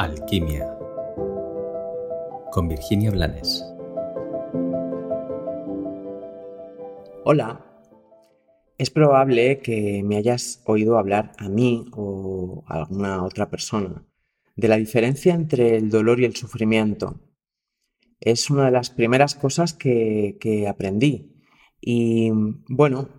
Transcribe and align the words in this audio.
Alquimia 0.00 0.78
con 2.52 2.68
Virginia 2.68 3.10
Blanes. 3.10 3.62
Hola, 7.26 7.66
es 8.78 8.88
probable 8.88 9.60
que 9.60 10.02
me 10.02 10.16
hayas 10.16 10.62
oído 10.64 10.96
hablar 10.96 11.32
a 11.36 11.50
mí 11.50 11.84
o 11.92 12.64
a 12.66 12.76
alguna 12.76 13.22
otra 13.22 13.50
persona 13.50 14.02
de 14.56 14.68
la 14.68 14.78
diferencia 14.78 15.34
entre 15.34 15.76
el 15.76 15.90
dolor 15.90 16.18
y 16.20 16.24
el 16.24 16.34
sufrimiento. 16.34 17.20
Es 18.20 18.48
una 18.48 18.64
de 18.64 18.70
las 18.70 18.88
primeras 18.88 19.34
cosas 19.34 19.74
que, 19.74 20.38
que 20.40 20.66
aprendí 20.66 21.44
y 21.78 22.30
bueno, 22.70 23.10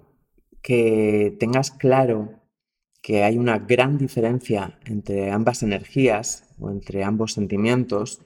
que 0.63 1.37
tengas 1.39 1.69
claro 1.69 2.40
que 3.01 3.23
hay 3.23 3.37
una 3.37 3.57
gran 3.59 3.97
diferencia 3.97 4.79
entre 4.85 5.31
ambas 5.31 5.63
energías 5.63 6.53
o 6.59 6.69
entre 6.69 7.03
ambos 7.03 7.33
sentimientos, 7.33 8.21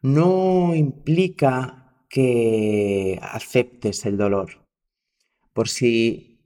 no 0.00 0.74
implica 0.74 2.04
que 2.08 3.18
aceptes 3.22 4.06
el 4.06 4.16
dolor. 4.16 4.64
Por 5.52 5.68
si 5.68 6.40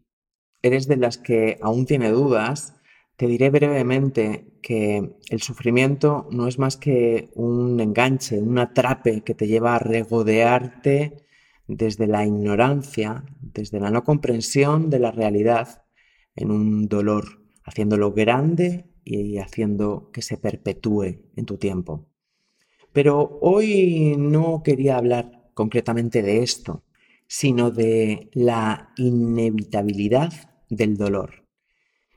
eres 0.63 0.89
de 0.89 0.97
las 0.97 1.19
que 1.19 1.59
aún 1.63 1.87
tiene 1.87 2.11
dudas, 2.11 2.75
te 3.17 3.27
diré 3.27 3.51
brevemente 3.51 4.59
que 4.63 5.13
el 5.29 5.43
sufrimiento 5.43 6.27
no 6.31 6.49
es 6.49 6.59
más 6.59 6.77
que 6.77 7.31
un 7.35 7.79
enganche, 7.81 8.39
un 8.39 8.59
atrape 8.59 9.23
que 9.23 9.35
te 9.35 9.47
lleva 9.47 9.77
a 9.77 9.79
regodearte 9.79 11.27
desde 11.67 12.07
la 12.07 12.27
ignorancia, 12.27 13.25
desde 13.41 13.79
la 13.79 13.91
no 13.91 14.05
comprensión 14.05 14.91
de 14.91 14.99
la 14.99 15.13
realidad, 15.13 15.85
en 16.35 16.51
un 16.51 16.89
dolor 16.89 17.40
haciéndolo 17.65 18.13
grande 18.13 18.87
y 19.05 19.39
haciendo 19.39 20.11
que 20.13 20.23
se 20.23 20.37
perpetúe 20.37 21.31
en 21.37 21.47
tu 21.47 21.57
tiempo. 21.57 22.07
Pero 22.93 23.39
hoy 23.41 24.17
no 24.19 24.63
quería 24.63 24.97
hablar 24.97 25.51
concretamente 25.55 26.23
de 26.23 26.43
esto, 26.43 26.85
sino 27.27 27.71
de 27.71 28.31
la 28.33 28.91
inevitabilidad 28.97 30.33
del 30.69 30.97
dolor. 30.97 31.47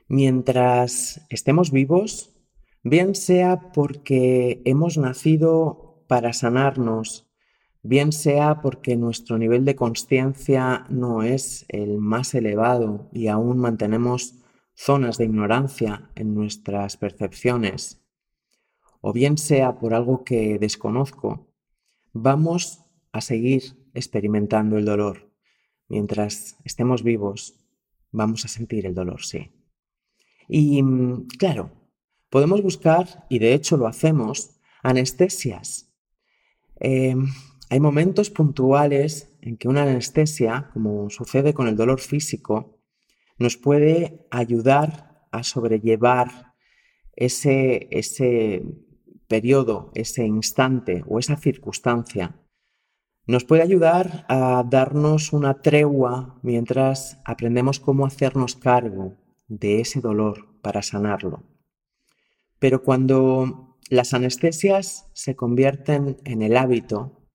Mientras 0.08 1.24
estemos 1.30 1.70
vivos, 1.70 2.34
bien 2.82 3.14
sea 3.14 3.72
porque 3.72 4.60
hemos 4.64 4.98
nacido 4.98 6.04
para 6.08 6.32
sanarnos, 6.32 7.26
bien 7.82 8.12
sea 8.12 8.60
porque 8.60 8.96
nuestro 8.96 9.38
nivel 9.38 9.64
de 9.64 9.76
conciencia 9.76 10.84
no 10.90 11.22
es 11.22 11.64
el 11.68 11.98
más 11.98 12.34
elevado 12.34 13.08
y 13.12 13.28
aún 13.28 13.58
mantenemos 13.58 14.43
zonas 14.74 15.18
de 15.18 15.24
ignorancia 15.24 16.10
en 16.14 16.34
nuestras 16.34 16.96
percepciones, 16.96 18.04
o 19.00 19.12
bien 19.12 19.38
sea 19.38 19.78
por 19.78 19.94
algo 19.94 20.24
que 20.24 20.58
desconozco, 20.58 21.52
vamos 22.12 22.84
a 23.12 23.20
seguir 23.20 23.62
experimentando 23.94 24.78
el 24.78 24.84
dolor. 24.84 25.30
Mientras 25.88 26.56
estemos 26.64 27.02
vivos, 27.02 27.60
vamos 28.10 28.44
a 28.44 28.48
sentir 28.48 28.86
el 28.86 28.94
dolor, 28.94 29.22
sí. 29.22 29.52
Y 30.48 30.82
claro, 31.38 31.70
podemos 32.30 32.62
buscar, 32.62 33.26
y 33.28 33.38
de 33.38 33.54
hecho 33.54 33.76
lo 33.76 33.86
hacemos, 33.86 34.58
anestesias. 34.82 35.92
Em, 36.76 37.26
hay 37.70 37.80
momentos 37.80 38.30
puntuales 38.30 39.34
en 39.40 39.56
que 39.56 39.68
una 39.68 39.82
anestesia, 39.82 40.70
como 40.72 41.10
sucede 41.10 41.54
con 41.54 41.68
el 41.68 41.76
dolor 41.76 42.00
físico, 42.00 42.73
nos 43.38 43.56
puede 43.56 44.26
ayudar 44.30 45.26
a 45.32 45.42
sobrellevar 45.42 46.54
ese, 47.12 47.88
ese 47.90 48.62
periodo, 49.28 49.90
ese 49.94 50.26
instante 50.26 51.04
o 51.08 51.18
esa 51.18 51.36
circunstancia. 51.36 52.40
Nos 53.26 53.44
puede 53.44 53.62
ayudar 53.62 54.26
a 54.28 54.62
darnos 54.68 55.32
una 55.32 55.62
tregua 55.62 56.38
mientras 56.42 57.20
aprendemos 57.24 57.80
cómo 57.80 58.06
hacernos 58.06 58.54
cargo 58.54 59.16
de 59.48 59.80
ese 59.80 60.00
dolor 60.00 60.60
para 60.60 60.82
sanarlo. 60.82 61.42
Pero 62.58 62.82
cuando 62.82 63.78
las 63.88 64.14
anestesias 64.14 65.10
se 65.14 65.36
convierten 65.36 66.18
en 66.24 66.42
el 66.42 66.56
hábito, 66.56 67.28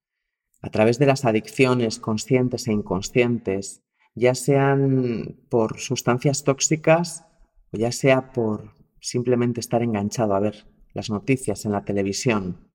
a 0.62 0.70
través 0.70 1.00
de 1.00 1.06
las 1.06 1.26
adicciones 1.26 2.00
conscientes 2.00 2.68
e 2.68 2.74
inconscientes, 2.74 3.84
ya 4.20 4.36
sean 4.36 5.38
por 5.50 5.80
sustancias 5.80 6.44
tóxicas 6.44 7.26
o 7.72 7.78
ya 7.78 7.92
sea 7.92 8.32
por 8.34 8.74
simplemente 9.00 9.60
estar 9.60 9.82
enganchado 9.82 10.36
a 10.36 10.40
ver 10.40 10.68
las 10.94 11.10
noticias 11.10 11.66
en 11.66 11.72
la 11.72 11.86
televisión. 11.86 12.70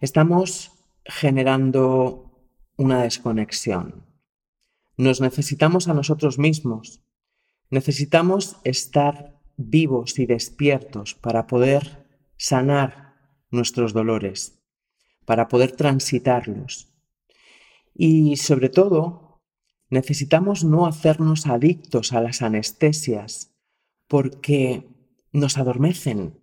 Estamos 0.00 0.72
generando 1.04 2.48
una 2.76 3.02
desconexión. 3.02 4.06
Nos 4.96 5.20
necesitamos 5.20 5.88
a 5.88 5.94
nosotros 5.94 6.38
mismos. 6.38 7.02
Necesitamos 7.70 8.56
estar 8.64 9.38
vivos 9.56 10.18
y 10.18 10.26
despiertos 10.26 11.14
para 11.14 11.46
poder 11.46 12.06
sanar 12.36 13.14
nuestros 13.50 13.92
dolores, 13.92 14.58
para 15.24 15.48
poder 15.48 15.72
transitarlos. 15.72 16.92
Y 17.94 18.36
sobre 18.36 18.68
todo, 18.68 19.25
Necesitamos 19.88 20.64
no 20.64 20.86
hacernos 20.86 21.46
adictos 21.46 22.12
a 22.12 22.20
las 22.20 22.42
anestesias 22.42 23.54
porque 24.08 24.88
nos 25.32 25.58
adormecen. 25.58 26.40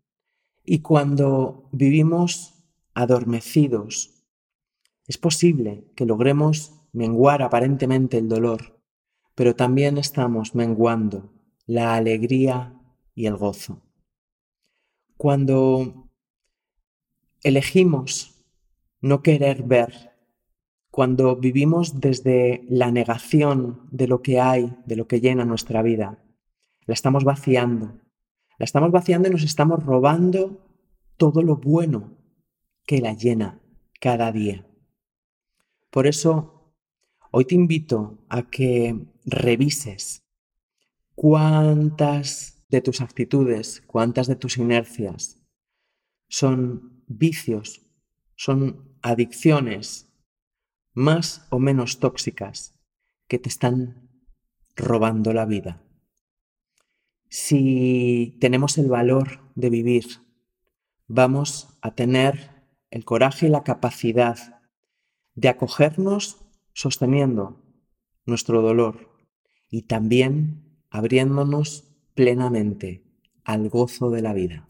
Y 0.63 0.79
cuando 0.79 1.67
vivimos 1.71 2.53
adormecidos, 2.93 4.23
es 5.07 5.17
posible 5.17 5.91
que 5.95 6.05
logremos 6.05 6.73
menguar 6.93 7.41
aparentemente 7.41 8.17
el 8.17 8.29
dolor, 8.29 8.79
pero 9.35 9.55
también 9.55 9.97
estamos 9.97 10.55
menguando 10.55 11.33
la 11.65 11.95
alegría 11.95 12.79
y 13.15 13.25
el 13.25 13.35
gozo. 13.35 13.81
Cuando 15.17 16.09
elegimos 17.41 18.45
no 19.01 19.21
querer 19.21 19.63
ver 19.63 20.12
cuando 20.93 21.35
vivimos 21.35 22.01
desde 22.01 22.67
la 22.69 22.91
negación 22.91 23.81
de 23.89 24.07
lo 24.07 24.21
que 24.21 24.39
hay, 24.39 24.77
de 24.85 24.95
lo 24.95 25.07
que 25.07 25.21
llena 25.21 25.43
nuestra 25.43 25.81
vida. 25.81 26.23
La 26.85 26.93
estamos 26.93 27.23
vaciando. 27.23 27.99
La 28.59 28.65
estamos 28.65 28.91
vaciando 28.91 29.27
y 29.27 29.31
nos 29.31 29.41
estamos 29.41 29.83
robando 29.83 30.69
todo 31.17 31.41
lo 31.41 31.57
bueno 31.57 32.15
que 32.85 33.01
la 33.01 33.13
llena 33.13 33.59
cada 33.99 34.31
día. 34.31 34.67
Por 35.89 36.05
eso, 36.05 36.75
hoy 37.31 37.45
te 37.45 37.55
invito 37.55 38.19
a 38.29 38.43
que 38.51 39.07
revises 39.25 40.21
cuántas 41.15 42.67
de 42.69 42.81
tus 42.81 43.01
actitudes, 43.01 43.81
cuántas 43.87 44.27
de 44.27 44.35
tus 44.35 44.59
inercias 44.59 45.41
son 46.27 47.03
vicios, 47.07 47.81
son 48.35 48.95
adicciones 49.01 50.12
más 50.93 51.47
o 51.49 51.59
menos 51.59 51.99
tóxicas 51.99 52.75
que 53.27 53.39
te 53.39 53.49
están 53.49 54.09
robando 54.75 55.33
la 55.33 55.45
vida. 55.45 55.81
Si 57.29 58.37
tenemos 58.39 58.77
el 58.77 58.89
valor 58.89 59.39
de 59.55 59.69
vivir, 59.69 60.05
vamos 61.07 61.77
a 61.81 61.95
tener 61.95 62.51
el 62.91 63.05
coraje 63.05 63.47
y 63.47 63.49
la 63.49 63.63
capacidad 63.63 64.61
de 65.33 65.49
acogernos 65.49 66.45
sosteniendo 66.73 67.63
nuestro 68.25 68.61
dolor 68.61 69.17
y 69.69 69.83
también 69.83 70.85
abriéndonos 70.91 71.85
plenamente 72.13 73.03
al 73.43 73.69
gozo 73.69 74.11
de 74.11 74.21
la 74.21 74.33
vida. 74.33 74.67